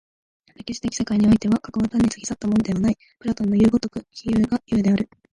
[0.55, 5.07] 歴史的世界においては、過去は単に過ぎ去ったものではない、プラトンのいう如く非有が有である。